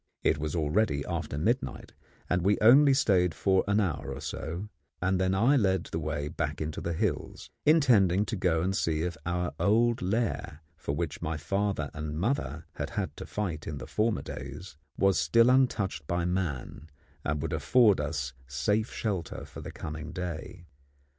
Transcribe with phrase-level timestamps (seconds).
[0.23, 1.93] It was already after midnight,
[2.27, 4.67] and we only stayed for an hour or so,
[4.99, 9.03] and then I led the way back into the hills, intending to go and see
[9.03, 13.77] if our old lair, for which my father and mother had had to fight in
[13.77, 16.89] the former days, was still untouched by man
[17.23, 20.65] and would afford us safe shelter for the coming day.